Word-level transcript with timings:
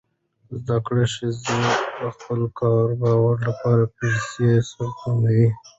زده 0.59 0.77
کړه 0.85 1.03
ښځه 1.15 1.57
د 1.99 2.01
خپل 2.15 2.39
کاروبار 2.59 3.33
لپاره 3.47 3.83
پیسې 3.97 4.47
سپموي. 4.69 5.47